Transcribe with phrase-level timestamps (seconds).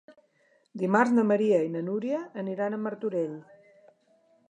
[0.83, 3.41] Dimarts na Maria i na Núria aniran a Martorell.